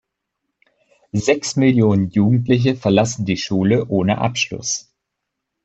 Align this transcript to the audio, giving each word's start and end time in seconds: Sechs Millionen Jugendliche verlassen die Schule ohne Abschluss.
Sechs 1.11 1.57
Millionen 1.57 2.09
Jugendliche 2.09 2.75
verlassen 2.75 3.23
die 3.23 3.37
Schule 3.37 3.85
ohne 3.85 4.17
Abschluss. 4.17 4.91